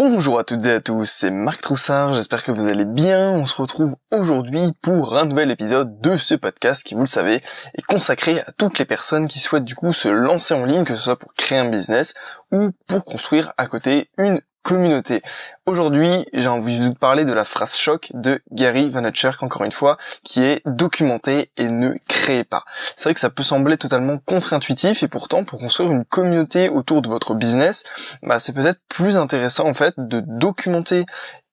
[0.00, 3.32] Bonjour à toutes et à tous, c'est Marc Troussard, j'espère que vous allez bien.
[3.32, 7.42] On se retrouve aujourd'hui pour un nouvel épisode de ce podcast qui, vous le savez,
[7.74, 10.94] est consacré à toutes les personnes qui souhaitent du coup se lancer en ligne, que
[10.94, 12.14] ce soit pour créer un business
[12.52, 15.22] ou pour construire à côté une communauté.
[15.66, 19.72] Aujourd'hui, j'ai envie de vous parler de la phrase choc de Gary Vaynerchuk, encore une
[19.72, 22.64] fois, qui est documentez et ne créez pas.
[22.96, 27.02] C'est vrai que ça peut sembler totalement contre-intuitif et pourtant, pour construire une communauté autour
[27.02, 27.84] de votre business,
[28.22, 31.06] bah, c'est peut-être plus intéressant en fait de documenter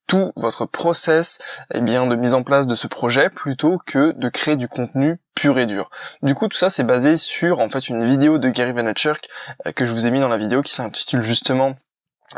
[0.08, 1.40] tout votre process
[1.74, 5.20] eh bien de mise en place de ce projet plutôt que de créer du contenu
[5.34, 5.90] pur et dur.
[6.22, 9.28] Du coup, tout ça c'est basé sur en fait une vidéo de Gary Vaynerchuk
[9.66, 11.76] euh, que je vous ai mis dans la vidéo qui s'intitule justement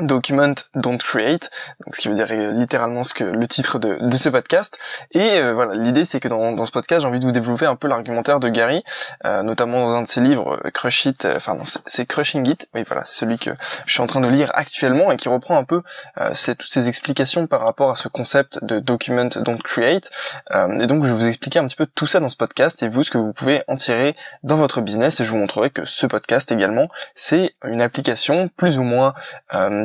[0.02, 1.50] Document Don't Create,
[1.86, 4.78] donc ce qui veut dire euh, littéralement ce que le titre de, de ce podcast.
[5.14, 7.66] Et euh, voilà, l'idée c'est que dans, dans, ce podcast, j'ai envie de vous développer
[7.66, 8.84] un peu l'argumentaire de Gary,
[9.26, 12.84] euh, notamment dans un de ses livres, Crush It, enfin non, c'est Crushing It, oui
[12.86, 13.52] voilà, celui que
[13.86, 15.82] je suis en train de lire actuellement et qui reprend un peu
[16.16, 20.10] toutes ces explications par rapport à ce concept de Document Don't Create.
[20.54, 22.90] et donc je vais vous expliquer un petit peu tout ça dans ce podcast et
[22.90, 25.86] vous ce que vous pouvez en tirer dans votre business et je vous montrerai que
[25.86, 29.14] ce podcast également, c'est une application plus ou moins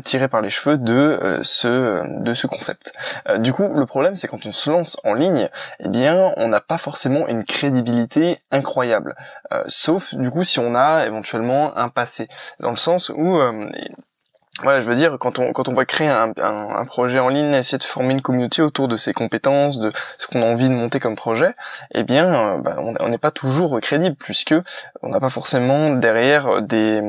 [0.01, 2.93] tiré par les cheveux de euh, ce euh, de ce concept.
[3.29, 5.49] Euh, du coup, le problème c'est quand on se lance en ligne,
[5.81, 9.15] eh bien, on n'a pas forcément une crédibilité incroyable.
[9.67, 12.29] sauf du coup si on a éventuellement un passé,
[12.61, 13.39] dans le sens où
[14.61, 17.55] voilà, je veux dire, quand on quand on va créer un, un, projet en ligne,
[17.55, 20.75] essayer de former une communauté autour de ses compétences, de ce qu'on a envie de
[20.75, 21.55] monter comme projet,
[21.95, 24.55] eh bien, euh, bah, on n'est pas toujours crédible puisque
[25.03, 27.01] on n'a pas forcément derrière des,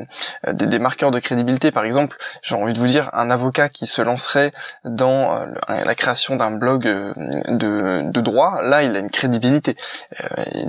[0.53, 1.71] des, des marqueurs de crédibilité.
[1.71, 4.53] Par exemple, j'ai envie de vous dire, un avocat qui se lancerait
[4.86, 7.14] dans euh, la création d'un blog euh,
[7.49, 9.75] de, de droit, là, il a une crédibilité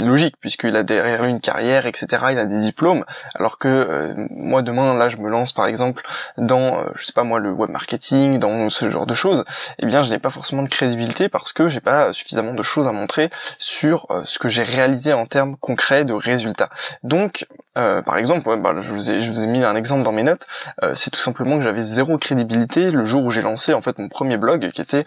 [0.01, 2.07] logique puisqu'il a derrière lui une carrière, etc.
[2.33, 3.05] Il a des diplômes,
[3.37, 6.03] alors que moi demain, là, je me lance par exemple
[6.37, 9.45] dans euh, je sais pas moi, le web marketing, dans ce genre de choses,
[9.79, 12.89] eh bien, je n'ai pas forcément de crédibilité parce que j'ai pas suffisamment de choses
[12.89, 16.71] à montrer sur euh, ce que j'ai réalisé en termes concrets de résultats.
[17.03, 20.13] Donc, euh, par exemple, bah, je, vous ai, je vous ai mis un exemple dans
[20.13, 20.47] mes notes,
[20.95, 24.09] c'est tout simplement que j'avais zéro crédibilité le jour où j'ai lancé en fait mon
[24.09, 25.05] premier blog qui était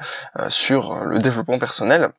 [0.50, 2.12] sur le développement personnel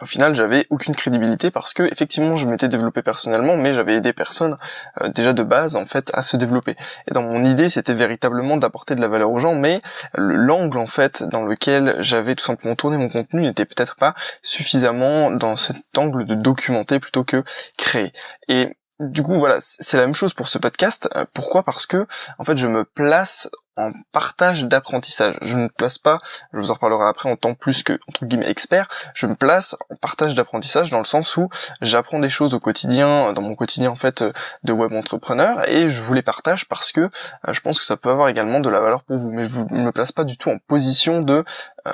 [0.00, 4.12] au final j'avais aucune crédibilité parce que effectivement je m'étais développé personnellement mais j'avais aidé
[4.12, 4.56] personne
[5.00, 6.76] euh, déjà de base en fait à se développer.
[7.08, 9.80] Et dans mon idée c'était véritablement d'apporter de la valeur aux gens mais
[10.14, 15.30] l'angle en fait dans lequel j'avais tout simplement tourné mon contenu n'était peut-être pas suffisamment
[15.30, 17.42] dans cet angle de documenter plutôt que
[17.76, 18.12] créer.
[18.48, 21.08] Et du coup voilà c'est la même chose pour ce podcast.
[21.16, 21.62] Euh, pourquoi?
[21.62, 22.06] Parce que
[22.38, 25.36] en fait je me place en partage d'apprentissage.
[25.40, 26.20] Je ne me place pas,
[26.52, 29.76] je vous en reparlerai après en tant plus que entre guillemets expert, je me place
[29.90, 31.48] en partage d'apprentissage dans le sens où
[31.80, 34.24] j'apprends des choses au quotidien, dans mon quotidien en fait
[34.64, 37.96] de web entrepreneur et je vous les partage parce que euh, je pense que ça
[37.96, 39.30] peut avoir également de la valeur pour vous.
[39.30, 41.44] Mais je ne me place pas du tout en position de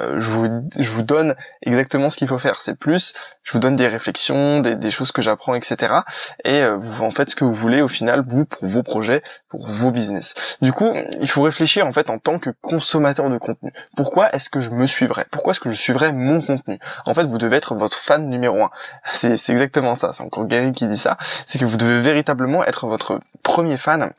[0.01, 0.31] euh, je,
[0.91, 2.61] vous, donne exactement ce qu'il faut faire.
[2.61, 5.95] C'est plus je vous donne des réflexions, des, choses que j'apprends, etc.
[6.45, 9.23] Et euh, vous en faites ce que vous voulez au final, vous, pour vos projets,
[9.49, 10.57] pour vos business.
[10.63, 10.91] Du coup,
[11.21, 13.73] il faut réfléchir en fait en tant que consommateur de contenu.
[13.97, 15.27] Pourquoi est-ce que je me suivrais?
[15.31, 16.79] Pourquoi est-ce que je suivrais mon contenu?
[17.07, 18.71] En fait, vous devez être votre fan numéro un.
[19.13, 20.13] C'est exactement ça.
[20.13, 21.19] C'est encore Gary qui dit ça.
[21.45, 24.11] C'est que vous devez véritablement être votre premier fan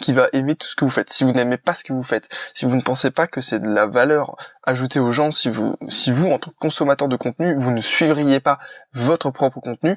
[0.00, 1.12] qui va aimer tout ce que vous faites.
[1.12, 3.60] Si vous n'aimez pas ce que vous faites, si vous ne pensez pas que c'est
[3.60, 7.16] de la valeur ajoutée aux gens, si vous, si vous, en tant que consommateur de
[7.16, 8.58] contenu, vous ne suivriez pas
[8.92, 9.96] votre propre contenu,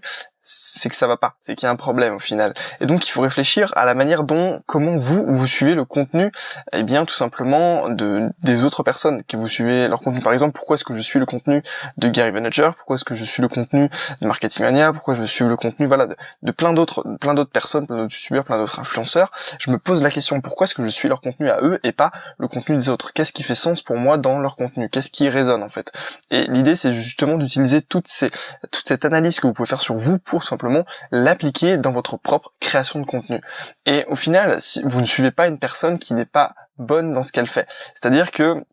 [0.50, 2.54] c'est que ça va pas, c'est qu'il y a un problème au final.
[2.80, 6.28] Et donc il faut réfléchir à la manière dont, comment vous vous suivez le contenu,
[6.28, 10.22] et eh bien tout simplement de des autres personnes qui vous suivez leur contenu.
[10.22, 11.62] Par exemple, pourquoi est-ce que je suis le contenu
[11.98, 12.76] de Gary Vaynerchuk?
[12.78, 13.90] Pourquoi est-ce que je suis le contenu
[14.22, 14.94] de Marketing Mania?
[14.94, 18.46] Pourquoi je suis le contenu voilà de, plein d'autres plein d'autres personnes, plein d'autres youtubeurs,
[18.46, 19.32] plein d'autres influenceurs.
[19.60, 21.92] Je me pose la question pourquoi est-ce que je suis leur contenu à eux et
[21.92, 23.12] pas le contenu des autres?
[23.12, 24.88] Qu'est-ce qui fait sens pour moi dans leur contenu?
[24.88, 25.92] Qu'est-ce qui résonne en fait?
[26.32, 28.30] Et l'idée c'est justement d'utiliser toutes ces
[28.72, 32.54] toute cette analyse que vous pouvez faire sur vous pour simplement l'appliquer dans votre propre
[32.60, 33.42] création de contenu.
[33.86, 37.24] Et au final, si vous ne suivez pas une personne qui n'est pas bonne dans
[37.24, 38.64] ce qu'elle fait, c'est-à-dire que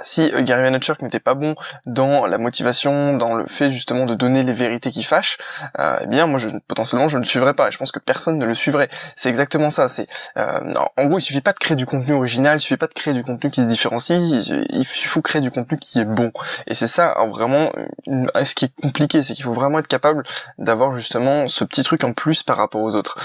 [0.00, 1.54] si euh, Gary Vaynerchuk n'était pas bon
[1.86, 5.38] dans la motivation, dans le fait justement de donner les vérités qui fâchent,
[5.78, 7.68] euh, eh bien moi je, potentiellement je ne le suivrais pas.
[7.68, 8.88] Et je pense que personne ne le suivrait.
[9.16, 9.88] C'est exactement ça.
[9.88, 12.86] C'est euh, en gros il suffit pas de créer du contenu original, il suffit pas
[12.86, 14.20] de créer du contenu qui se différencie.
[14.20, 16.32] Il, faut créer du contenu qui est bon.
[16.66, 17.72] Et c'est ça vraiment
[18.06, 20.24] ce qui est compliqué, c'est qu'il faut vraiment être capable
[20.58, 23.18] d'avoir justement ce petit truc en plus par rapport aux autres.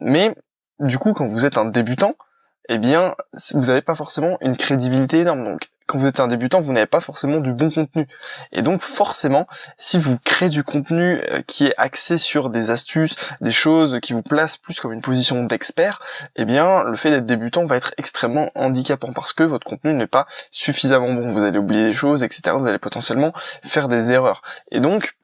[0.00, 0.34] mais
[0.78, 2.14] du coup quand vous êtes un débutant,
[2.72, 3.16] eh bien,
[3.54, 5.44] vous n'avez pas forcément une crédibilité énorme.
[5.44, 8.06] Donc, quand vous êtes un débutant, vous n'avez pas forcément du bon contenu.
[8.52, 13.16] Et donc forcément, si vous créez du contenu euh, qui est axé sur des astuces,
[13.40, 16.00] des choses qui vous placent plus comme une position d'expert,
[16.36, 20.06] eh bien le fait d'être débutant va être extrêmement handicapant parce que votre contenu n'est
[20.06, 21.28] pas suffisamment bon.
[21.28, 22.54] Vous allez oublier des choses, etc.
[22.56, 23.32] Vous allez potentiellement
[23.64, 24.42] faire des erreurs.
[24.70, 25.16] Et donc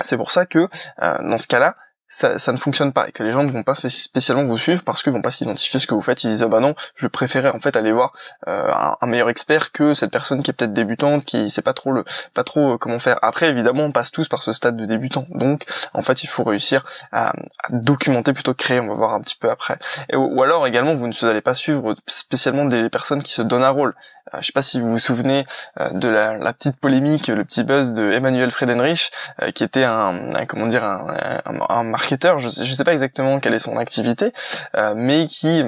[0.00, 0.66] c'est pour ça que
[1.00, 1.76] euh, dans ce cas-là,
[2.12, 4.84] ça, ça, ne fonctionne pas et que les gens ne vont pas spécialement vous suivre
[4.84, 6.22] parce qu'ils vont pas s'identifier ce que vous faites.
[6.24, 8.12] Ils disent ah bah non, je préférais en fait aller voir
[8.48, 8.70] euh,
[9.00, 12.04] un, meilleur expert que cette personne qui est peut-être débutante, qui sait pas trop le,
[12.34, 13.18] pas trop euh, comment faire.
[13.22, 15.64] Après évidemment on passe tous par ce stade de débutant, donc
[15.94, 17.32] en fait il faut réussir à, à
[17.70, 18.78] documenter plutôt que créer.
[18.78, 19.78] On va voir un petit peu après.
[20.10, 23.64] Et, ou alors également vous ne allez pas suivre spécialement des personnes qui se donnent
[23.64, 23.94] un rôle.
[24.34, 25.46] Euh, je sais pas si vous vous souvenez
[25.80, 29.10] euh, de la, la, petite polémique, le petit buzz de Emmanuel Fredenrich,
[29.54, 31.06] qui était un, un comment dire un,
[31.46, 31.84] un, un
[32.38, 34.32] je je sais pas exactement quelle est son activité,
[34.76, 35.64] euh, mais qui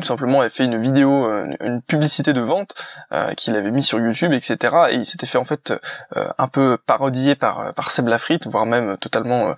[0.00, 2.74] tout simplement avait fait une vidéo, euh, une publicité de vente
[3.12, 4.74] euh, qu'il avait mis sur YouTube, etc.
[4.90, 5.72] Et il s'était fait en fait
[6.16, 9.54] euh, un peu parodier par par Seb Lafrite, voire même totalement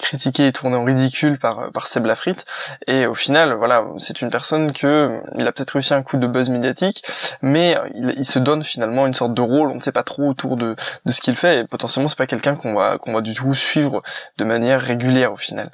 [0.00, 2.44] critiqué et tourné en ridicule par par Seb Lafrite.
[2.86, 6.26] Et au final, voilà, c'est une personne que il a peut-être réussi un coup de
[6.26, 7.04] buzz médiatique,
[7.42, 9.70] mais il, il, se donne finalement une sorte de rôle.
[9.70, 10.76] On ne sait pas trop autour de
[11.06, 11.60] de ce qu'il fait.
[11.60, 14.02] Et potentiellement, c'est pas quelqu'un qu'on va qu'on va du tout suivre
[14.36, 15.70] de manière régulière au final.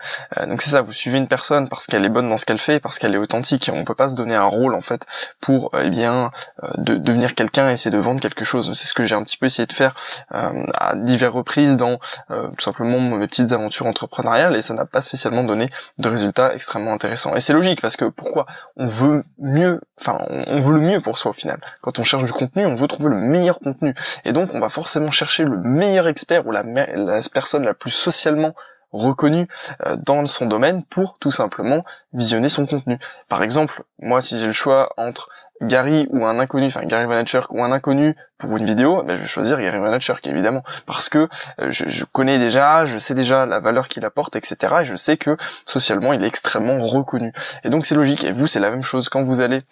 [0.46, 2.81] donc c'est ça, vous suivez une personne parce qu'elle est bonne dans ce qu'elle fait,
[2.81, 3.70] parce qu'elle est authentique.
[3.72, 5.06] On peut pas se donner un rôle en fait
[5.40, 6.30] pour euh, eh bien
[6.62, 8.72] euh, de, devenir quelqu'un et essayer de vendre quelque chose.
[8.74, 9.94] C'est ce que j'ai un petit peu essayé de faire
[10.34, 11.98] euh, à diverses reprises dans
[12.28, 16.92] tout simplement mes petites aventures entrepreneuriales et ça n'a pas spécialement donné de résultats extrêmement
[16.92, 17.34] intéressants.
[17.34, 18.46] Et c'est logique parce que pourquoi
[18.76, 21.60] on veut mieux, enfin on veut le mieux pour soi au final.
[21.80, 24.68] Quand on cherche du contenu, on veut trouver le meilleur contenu et donc on va
[24.68, 28.54] forcément chercher le meilleur expert ou la, la personne la plus socialement
[28.94, 29.49] reconnu
[29.87, 32.99] euh, dans son domaine pour tout simplement visionner son contenu.
[33.29, 35.29] Par exemple, moi si j'ai le choix entre
[35.61, 39.23] Gary ou un inconnu, enfin Gary Vaynerchuk ou un inconnu pour une vidéo, ben, je
[39.23, 41.29] vais choisir Gary Vaynerchuk évidemment parce que
[41.61, 44.76] euh, je, je, connais déjà, je sais déjà la valeur qu'il apporte, etc.
[44.81, 47.32] Et je sais que socialement il est extrêmement reconnu.
[47.64, 48.25] Et donc c'est logique.
[48.25, 49.62] Et vous c'est la même chose quand vous allez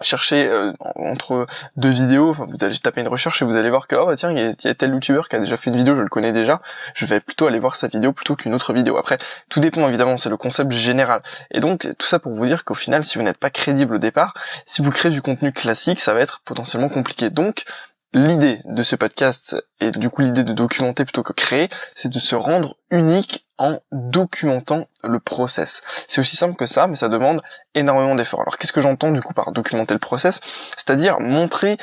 [0.00, 1.46] chercher euh, entre
[1.76, 4.16] deux vidéos, enfin vous allez taper une recherche et vous allez voir que oh bah
[4.16, 6.32] tiens il y, a, tel youtubeur qui a déjà fait une vidéo, je le connais
[6.32, 6.60] déjà,
[6.94, 8.96] je vais plutôt aller voir sa vidéo plutôt qu'une autre vidéo.
[8.96, 9.18] Après
[9.48, 11.22] tout dépend évidemment, c'est le concept général.
[11.50, 13.98] Et donc tout ça pour vous dire qu'au final si vous n'êtes pas crédible au
[13.98, 14.34] départ,
[14.66, 17.30] si vous créez du contenu classique, ça va être potentiellement compliqué.
[17.30, 17.64] Donc
[18.12, 22.18] l'idée de ce podcast et du coup l'idée de documenter plutôt que créer, c'est de
[22.18, 25.82] se rendre unique en documentant le process.
[26.06, 27.42] C'est aussi simple que ça, mais ça demande
[27.74, 28.40] énormément d'efforts.
[28.40, 30.40] Alors qu'est-ce que j'entends du coup par documenter le process?
[30.76, 31.76] C'est-à-dire montrer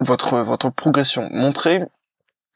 [0.00, 1.82] votre votre progression, montrer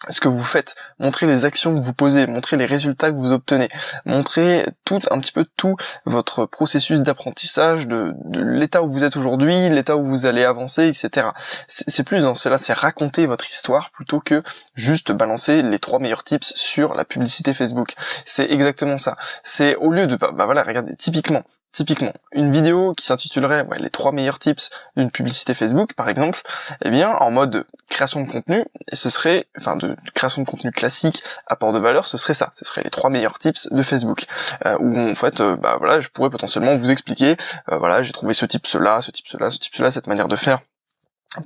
[0.08, 3.32] ce que vous faites, montrer les actions que vous posez, montrer les résultats que vous
[3.32, 3.68] obtenez,
[4.04, 9.68] montrer tout un petit peu tout votre processus d'apprentissage, de, l'état où vous êtes aujourd'hui,
[9.68, 11.28] l'état où vous allez avancer, etc.
[11.68, 14.42] C'est plus dans cela, c'est raconter votre histoire plutôt que
[14.74, 17.94] juste balancer les trois meilleurs tips sur la publicité Facebook.
[18.24, 19.16] C'est exactement ça.
[19.42, 23.90] C'est au lieu de, bah, bah voilà, regardez, typiquement, Typiquement, une vidéo qui s'intitulerait les
[23.90, 26.40] trois meilleurs tips d'une publicité Facebook, par exemple,
[26.84, 30.70] eh bien, en mode création de contenu, et ce serait, enfin, de, création de contenu
[30.70, 34.26] classique, apport de valeur, ce serait ça, ce serait les trois meilleurs tips de Facebook,
[34.66, 37.36] euh, où en fait, euh, bah voilà, je pourrais potentiellement vous expliquer,
[37.72, 40.28] euh, voilà, j'ai trouvé ce type cela, ce type cela, ce type cela, cette manière
[40.28, 40.60] de faire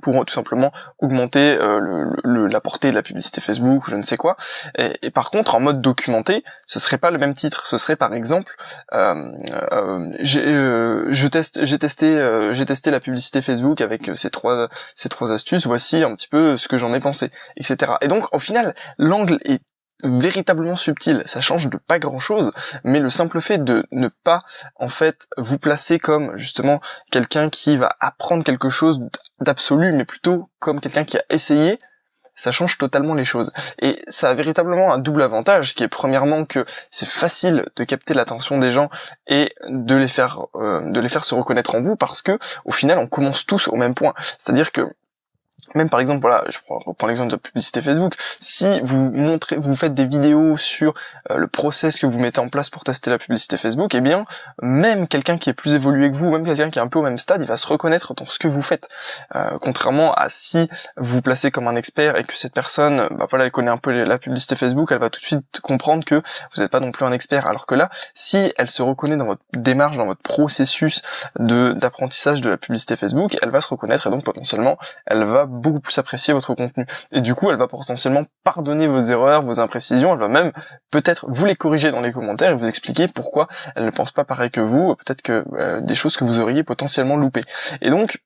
[0.01, 4.17] pour tout simplement augmenter euh, le, la portée de la publicité Facebook, je ne sais
[4.17, 4.37] quoi.
[4.77, 7.67] Et, par contre, en mode documenté, ce serait pas le même titre.
[7.67, 8.55] Ce serait par exemple,
[8.93, 9.31] euh,
[9.73, 15.31] euh, je teste, j'ai testé, j'ai testé la publicité Facebook avec ces trois, ces trois
[15.31, 15.65] astuces.
[15.65, 17.93] Voici un petit peu ce que j'en ai pensé, etc.
[18.01, 19.61] Et donc, au final, l'angle est
[20.03, 22.51] véritablement subtil, ça change de pas grand chose,
[22.83, 24.43] mais le simple fait de ne pas
[24.75, 29.01] en fait vous placer comme justement quelqu'un qui va apprendre quelque chose
[29.41, 31.79] d'absolu, mais plutôt comme quelqu'un qui a essayé,
[32.39, 33.51] ça change totalement les choses.
[33.81, 38.13] Et ça a véritablement un double avantage, qui est premièrement que c'est facile de capter
[38.13, 38.89] l'attention des gens
[39.27, 42.71] et de les faire euh, de les faire se reconnaître en vous, parce que au
[42.71, 44.13] final on commence tous au même point.
[44.37, 44.87] C'est-à-dire que
[45.75, 48.15] même par exemple, voilà, je prends, l'exemple de la publicité Facebook.
[48.39, 50.93] Si vous montrez, vous faites des vidéos sur
[51.31, 54.25] euh, le process que vous mettez en place pour tester la publicité Facebook, eh bien,
[54.61, 57.03] même quelqu'un qui est plus évolué que vous, même quelqu'un qui est un peu au
[57.03, 58.89] même stade, il va se reconnaître dans ce que vous faites.
[59.35, 63.45] Euh, contrairement à si vous placez comme un expert et que cette personne, bah voilà,
[63.45, 66.61] elle connaît un peu la publicité Facebook, elle va tout de suite comprendre que vous
[66.61, 67.47] n'êtes pas non plus un expert.
[67.47, 71.01] Alors que là, si elle se reconnaît dans votre démarche, dans votre processus
[71.37, 75.45] de d'apprentissage de la publicité Facebook, elle va se reconnaître et donc potentiellement, elle va
[75.59, 76.85] beaucoup plus apprécier votre contenu.
[77.11, 80.51] Et du coup, elle va potentiellement pardonner vos erreurs, vos imprécisions, elle va même
[80.91, 84.23] peut-être vous les corriger dans les commentaires et vous expliquer pourquoi elle ne pense pas
[84.23, 87.43] pareil que vous, peut-être que euh, des choses que vous auriez potentiellement loupées.
[87.81, 88.19] Et donc,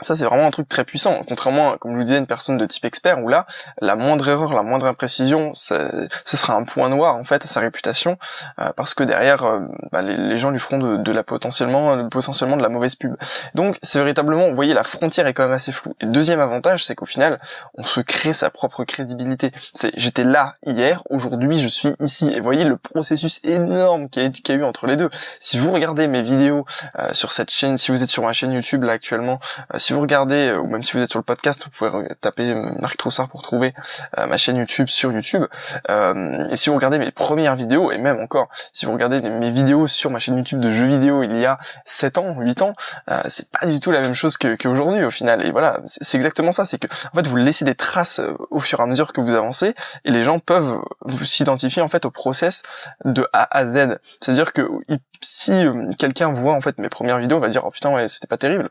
[0.00, 2.66] ça c'est vraiment un truc très puissant, contrairement, comme je vous disais, une personne de
[2.66, 3.46] type expert, où là,
[3.80, 7.60] la moindre erreur, la moindre imprécision, ce sera un point noir en fait à sa
[7.60, 8.16] réputation,
[8.60, 12.62] euh, parce que derrière, euh, bah, les, gens lui feront de, la potentiellement, potentiellement de
[12.62, 13.16] la mauvaise pub.
[13.54, 15.94] Donc c'est véritablement, vous voyez, la frontière est quand même assez floue.
[16.00, 17.40] Et le deuxième avantage, c'est qu'au final,
[17.74, 19.50] on se crée sa propre crédibilité.
[19.74, 22.32] C'est, j'étais là hier, aujourd'hui je suis ici.
[22.32, 25.10] Et voyez le processus énorme qu'il y, a eu entre les deux.
[25.40, 26.64] Si vous regardez mes vidéos
[26.98, 29.40] euh, sur cette chaîne, si vous êtes sur ma chaîne YouTube là actuellement,
[29.80, 32.50] si vous regardez, euh, ou même si vous êtes sur le podcast, vous pouvez taper
[32.50, 33.74] euh, Marc Troussard pour trouver
[34.18, 35.44] euh, ma chaîne YouTube sur YouTube.
[35.88, 39.86] et si vous regardez mes premières vidéos, et même encore, si vous regardez mes vidéos
[39.86, 42.72] sur ma chaîne YouTube de jeux vidéo il y a 7 ans, 8 ans,
[43.26, 45.44] c'est pas du tout la même chose qu'aujourd'hui au final.
[45.46, 48.20] Et voilà, c'est exactement ça, c'est que en fait vous laissez des traces
[48.50, 51.88] au fur et à mesure que vous avancez, et les gens peuvent vous s'identifier en
[51.88, 52.62] fait au process
[53.04, 53.98] de A à Z.
[54.20, 54.68] C'est-à-dire que
[55.20, 55.64] si
[55.98, 58.68] quelqu'un voit en fait mes premières vidéos, va dire oh putain c'était pas terrible.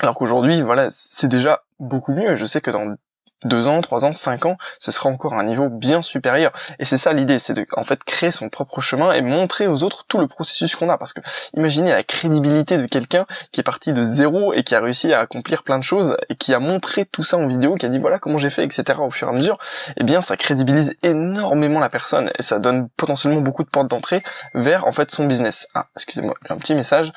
[0.00, 2.36] Alors qu'aujourd'hui, voilà, c'est déjà beaucoup mieux.
[2.36, 2.96] Je sais que dans
[3.44, 6.52] deux ans, trois ans, cinq ans, ce sera encore un niveau bien supérieur.
[6.78, 9.82] Et c'est ça l'idée, c'est de en fait créer son propre chemin et montrer aux
[9.82, 10.98] autres tout le processus qu'on a.
[10.98, 11.20] Parce que
[11.54, 15.20] imaginez la crédibilité de quelqu'un qui est parti de zéro et qui a réussi à
[15.20, 17.98] accomplir plein de choses et qui a montré tout ça en vidéo, qui a dit
[17.98, 18.98] voilà comment j'ai fait, etc.
[19.00, 19.58] au fur et à mesure.
[19.96, 24.22] Eh bien, ça crédibilise énormément la personne et ça donne potentiellement beaucoup de portes d'entrée
[24.54, 25.68] vers en fait son business.
[25.74, 27.12] Ah, excusez-moi, un petit message.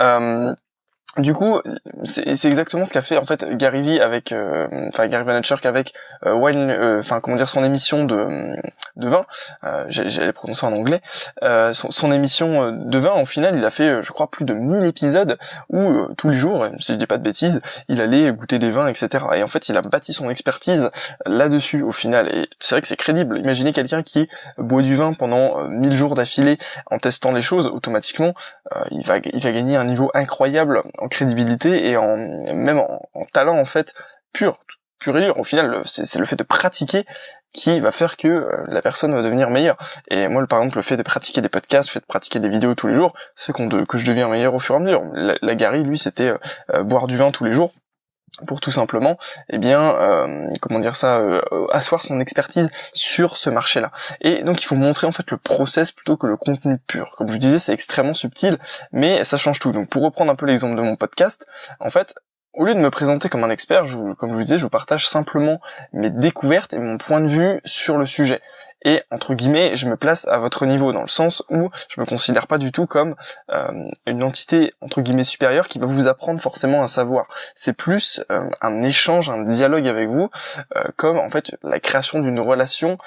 [0.00, 0.54] Euh,
[1.18, 1.60] du coup,
[2.04, 5.92] c'est exactement ce qu'a fait en fait Gary Vee avec, euh, enfin Gary Vaynerchuk avec
[6.24, 8.56] euh, Wine, euh, enfin comment dire son émission de
[8.96, 9.24] de vin.
[9.88, 11.00] J'allais prononcer en anglais.
[11.40, 14.84] Son, son, émission de vin, au final, il a fait, je crois, plus de 1000
[14.84, 15.38] épisodes
[15.70, 18.86] où tous les jours, si je dis pas de bêtises, il allait goûter des vins,
[18.88, 19.24] etc.
[19.34, 20.90] Et en fait, il a bâti son expertise
[21.24, 22.28] là-dessus au final.
[22.34, 23.38] Et c'est vrai que c'est crédible.
[23.38, 24.28] Imaginez quelqu'un qui
[24.58, 26.58] boit du vin pendant 1000 jours d'affilée
[26.90, 28.34] en testant les choses, automatiquement,
[28.90, 33.58] il va il va gagner un niveau incroyable en crédibilité et en même en, talent
[33.58, 33.94] en fait
[34.32, 34.64] pur,
[34.98, 35.38] pur et dur.
[35.38, 37.04] Au final, c'est le fait de pratiquer
[37.52, 39.76] qui va faire que euh, la personne va devenir meilleure.
[40.08, 42.48] Et moi, par exemple, le fait de pratiquer des podcasts, le fait de pratiquer des
[42.48, 45.02] vidéos tous les jours, c'est qu'on que je deviens meilleur au fur et à mesure.
[45.12, 46.38] La, Gary, lui, c'était euh,
[46.72, 47.72] euh, boire du vin tous les jours
[48.46, 49.18] pour tout simplement,
[49.50, 53.92] eh bien, euh, comment dire ça, euh, asseoir son expertise sur ce marché-là.
[54.20, 57.14] Et donc il faut montrer en fait le process plutôt que le contenu pur.
[57.16, 58.58] Comme je disais, c'est extrêmement subtil,
[58.92, 59.72] mais ça change tout.
[59.72, 61.46] Donc pour reprendre un peu l'exemple de mon podcast,
[61.78, 62.14] en fait,
[62.54, 63.84] au lieu de me présenter comme un expert,
[64.18, 65.60] comme je vous disais, je vous partage simplement
[65.92, 68.40] mes découvertes et mon point de vue sur le sujet
[68.84, 72.06] et entre guillemets je me place à votre niveau dans le sens où je me
[72.06, 73.14] considère pas du tout comme
[73.50, 77.26] euh, une entité entre guillemets supérieure qui va vous apprendre forcément un savoir.
[77.54, 80.30] C'est plus euh, un échange, un dialogue avec vous,
[80.76, 82.98] euh, comme en fait la création d'une relation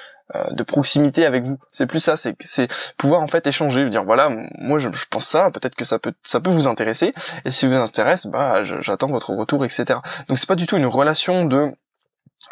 [0.49, 1.59] de proximité avec vous.
[1.71, 2.67] C'est plus ça, c'est c'est
[2.97, 6.13] pouvoir en fait échanger, dire voilà moi je, je pense ça, peut-être que ça peut
[6.23, 7.13] ça peut vous intéresser
[7.45, 9.99] et si vous intéresse, bah j'attends votre retour, etc.
[10.27, 11.71] Donc c'est pas du tout une relation de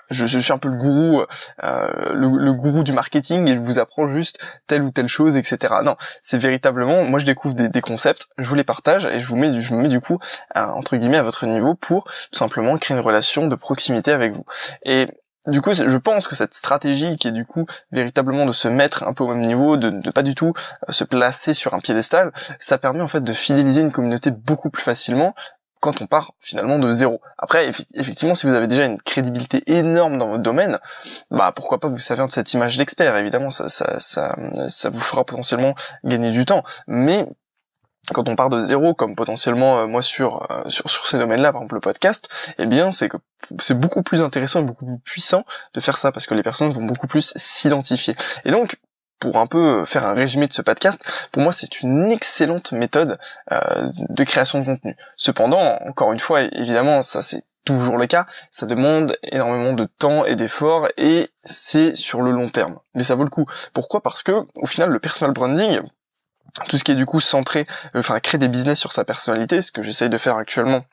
[0.10, 1.24] je, suis un peu le gourou,
[1.64, 5.76] euh, le, gourou du marketing et je vous apprends juste telle ou telle chose, etc.
[5.84, 9.36] Non, c'est véritablement, moi je découvre des, concepts, je vous les partage et je vous
[9.36, 10.20] mets, je me mets du coup
[10.56, 14.46] entre guillemets à votre niveau pour tout simplement créer une relation de proximité avec vous.
[14.84, 15.08] Et
[15.48, 19.04] du coup, je pense que cette stratégie qui est du coup véritablement de se mettre
[19.04, 20.54] un peu au même niveau, de ne pas du tout
[20.88, 24.70] euh, se placer sur un piédestal, ça permet en fait de fidéliser une communauté beaucoup
[24.70, 25.36] plus facilement
[25.84, 27.20] quand on part finalement de zéro.
[27.38, 30.80] Après, effectivement, si vous avez déjà une crédibilité énorme dans votre domaine,
[31.30, 33.18] bah pourquoi pas vous servir de cette image d'expert.
[33.18, 34.34] Évidemment, ça, ça, ça,
[34.70, 35.75] ça vous fera potentiellement
[36.06, 36.63] gagner du temps.
[36.88, 37.28] Mais
[38.13, 41.52] quand on part de zéro, comme potentiellement euh, moi sur, euh, sur sur ces domaines-là,
[41.52, 43.18] par exemple le podcast, eh bien c'est que
[43.60, 46.72] c'est beaucoup plus intéressant et beaucoup plus puissant de faire ça parce que les personnes
[46.72, 48.16] vont beaucoup plus s'identifier.
[48.46, 48.78] Et donc
[49.24, 51.01] pour un peu faire un résumé de ce podcast,
[51.32, 53.18] pour moi c'est une excellente méthode
[53.53, 54.98] euh, de création de contenu.
[55.15, 60.25] Cependant, encore une fois, évidemment, ça c'est toujours le cas, ça demande énormément de temps
[60.25, 62.80] et d'efforts et c'est sur le long terme.
[62.96, 63.46] Mais ça vaut le coup.
[63.74, 64.03] Pourquoi?
[64.03, 65.80] Parce que au final le personal branding,
[66.68, 67.65] tout ce qui est du coup centré,
[67.96, 70.84] enfin créer des business sur sa personnalité, ce que j'essaye de faire actuellement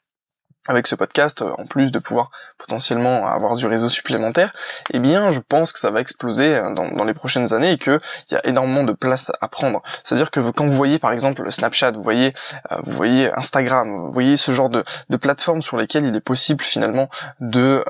[0.69, 4.53] avec ce podcast, euh, en plus de pouvoir potentiellement avoir du réseau supplémentaire,
[4.93, 7.99] eh bien, je pense que ça va exploser euh, dans, les prochaines années et qu'il
[8.31, 9.83] y a énormément de place à prendre.
[10.05, 12.35] C'est-à-dire que quand vous voyez, par exemple, le Snapchat, vous voyez,
[12.73, 14.85] euh, vous voyez Instagram, vous voyez ce genre de,
[15.21, 17.85] plateformes sur lesquelles il est possible finalement de,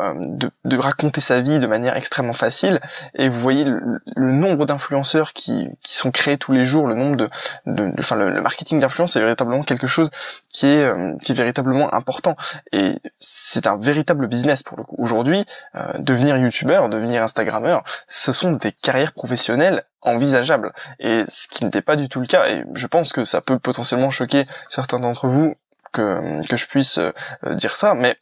[0.64, 2.80] de, raconter sa vie de manière extrêmement facile,
[3.14, 7.28] et vous voyez le, nombre d'influenceurs qui, sont créés tous les jours, le nombre de,
[8.00, 10.10] enfin, le, marketing d'influence est véritablement quelque chose
[10.52, 12.36] qui est véritablement important.
[12.72, 14.96] Et c'est un véritable business pour le coup.
[14.98, 20.72] Aujourd'hui, euh, devenir youtubeur, devenir instagrammeur, ce sont des carrières professionnelles envisageables.
[20.98, 23.58] Et ce qui n'était pas du tout le cas, et je pense que ça peut
[23.58, 25.54] potentiellement choquer certains d'entre vous
[25.92, 26.98] que, que je puisse
[27.56, 28.16] dire ça, mais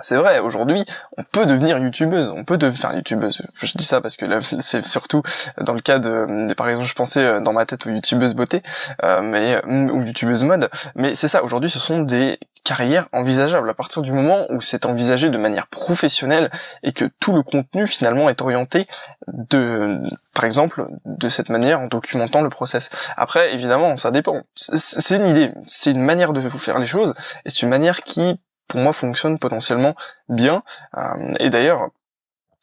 [0.00, 0.84] c'est vrai, aujourd'hui,
[1.16, 4.26] on peut devenir youtubeuse, on peut devenir, enfin youtubeuse, je dis ça parce que
[4.60, 5.22] c'est surtout
[5.60, 8.62] dans le cas de, par exemple, je pensais euh, dans ma tête aux youtubeuses beauté,
[9.02, 13.74] euh, mais, ou youtubeuse mode, mais c'est ça, aujourd'hui, ce sont des carrières envisageables à
[13.74, 16.50] partir du moment où c'est envisagé de manière professionnelle
[16.82, 18.88] et que tout le contenu finalement est orienté
[19.28, 20.00] de,
[20.32, 22.90] par exemple, de cette manière en documentant le process.
[23.16, 24.42] Après, évidemment, ça dépend.
[24.54, 28.40] C'est une idée, c'est une manière de faire les choses et c'est une manière qui
[28.66, 29.94] pour moi fonctionne potentiellement
[30.28, 30.62] bien.
[30.96, 31.90] Euh, et d'ailleurs,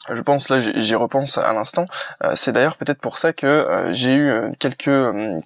[0.09, 1.85] je pense là j'y repense à l'instant.
[2.23, 4.89] Euh, c'est d'ailleurs peut-être pour ça que euh, j'ai eu euh, quelques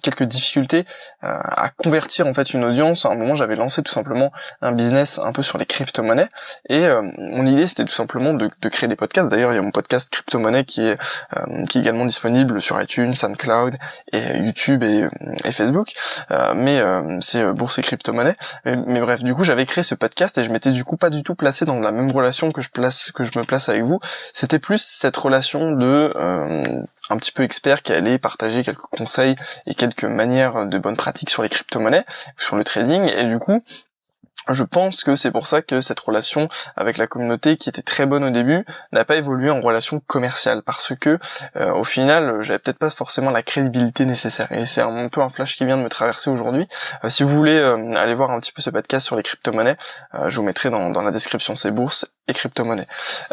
[0.02, 0.86] quelques difficultés
[1.20, 3.04] à convertir en fait une audience.
[3.04, 4.32] À un moment j'avais lancé tout simplement
[4.62, 6.28] un business un peu sur les crypto-monnaies.
[6.68, 6.86] Et
[7.18, 9.30] mon idée c'était tout simplement de, de, créer des podcasts.
[9.30, 10.98] D'ailleurs il y a mon podcast crypto-monnaie qui est
[11.68, 13.76] qui est également disponible sur iTunes SoundCloud
[14.12, 15.08] et YouTube et,
[15.44, 15.92] et Facebook.
[16.54, 16.82] Mais
[17.20, 18.36] c'est bourse et crypto-monnaie.
[18.64, 21.10] Mais, mais, bref du coup j'avais créé ce podcast et je m'étais du coup pas
[21.10, 23.82] du tout placé dans la même relation que je place que je me place avec
[23.82, 24.00] vous
[24.46, 29.34] c'était plus cette relation de euh, un petit peu expert qui allait partager quelques conseils
[29.66, 32.04] et quelques manières de bonnes pratiques sur les crypto-monnaies,
[32.36, 33.64] sur le trading, et du coup,
[34.48, 38.06] je pense que c'est pour ça que cette relation avec la communauté qui était très
[38.06, 40.62] bonne au début n'a pas évolué en relation commerciale.
[40.62, 41.18] Parce que
[41.56, 44.46] euh, au final j'avais peut-être pas forcément la crédibilité nécessaire.
[44.52, 46.68] Et c'est un, peu un flash qui vient de me traverser aujourd'hui.
[47.02, 47.58] Euh, si vous voulez
[47.96, 49.76] aller voir un petit peu ce podcast sur les crypto-monnaies,
[50.28, 51.56] je vous mettrai dans la description.
[51.56, 52.86] Ces bourses et crypto-monnaie.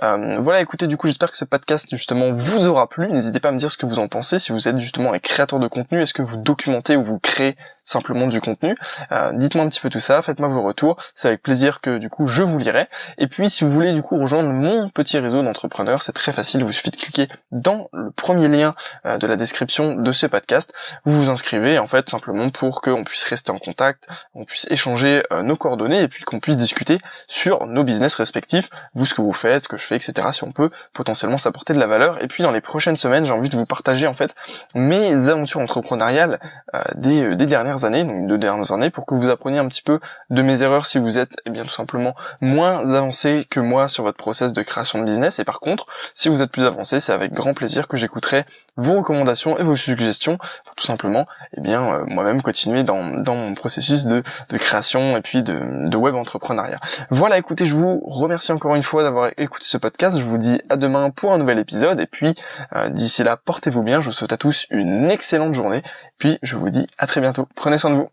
[0.03, 3.11] Euh, voilà, écoutez, du coup, j'espère que ce podcast justement vous aura plu.
[3.11, 4.39] N'hésitez pas à me dire ce que vous en pensez.
[4.39, 7.55] Si vous êtes justement un créateur de contenu, est-ce que vous documentez ou vous créez
[7.83, 8.77] simplement du contenu?
[9.11, 10.97] Euh, Dites-moi un petit peu tout ça, faites-moi vos retours.
[11.15, 12.87] C'est avec plaisir que du coup je vous lirai.
[13.17, 16.61] Et puis, si vous voulez du coup rejoindre mon petit réseau d'entrepreneurs, c'est très facile.
[16.61, 20.27] Il vous suffit de cliquer dans le premier lien euh, de la description de ce
[20.27, 20.73] podcast.
[21.05, 25.23] Vous vous inscrivez en fait simplement pour qu'on puisse rester en contact, on puisse échanger
[25.43, 29.33] nos coordonnées et puis qu'on puisse discuter sur nos business respectifs vous ce que vous
[29.33, 30.27] faites, ce que je fais, etc.
[30.31, 32.21] Si on peut potentiellement s'apporter de la valeur.
[32.21, 34.35] Et puis dans les prochaines semaines, j'ai envie de vous partager en fait
[34.75, 36.39] mes aventures entrepreneuriales
[36.75, 39.67] euh, des, euh, des, dernières années, donc deux dernières années, pour que vous appreniez un
[39.67, 39.99] petit peu
[40.29, 44.03] de mes erreurs si vous êtes eh bien tout simplement moins avancé que moi sur
[44.03, 45.39] votre process de création de business.
[45.39, 48.45] Et par contre, si vous êtes plus avancé, c'est avec grand plaisir que j'écouterai
[48.77, 53.35] vos recommandations et vos suggestions pour tout simplement eh bien euh, moi-même continuer dans, dans
[53.35, 56.79] mon processus de, de création et puis de, de web entrepreneuriat.
[57.09, 60.17] Voilà, écoutez, je vous remercie une fois d'avoir écouté ce podcast.
[60.17, 61.99] Je vous dis à demain pour un nouvel épisode.
[61.99, 62.35] Et puis
[62.75, 64.01] euh, d'ici là, portez-vous bien.
[64.01, 65.81] Je vous souhaite à tous une excellente journée.
[66.17, 67.47] Puis je vous dis à très bientôt.
[67.55, 68.09] Prenez soin de vous.